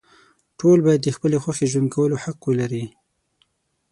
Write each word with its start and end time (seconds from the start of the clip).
ټول 0.59 0.77
باید 0.85 1.01
د 1.03 1.09
خپلې 1.15 1.37
خوښې 1.43 1.65
ژوند 1.71 1.89
کولو 1.95 2.15
حق 2.23 2.39
ولري. 2.49 2.85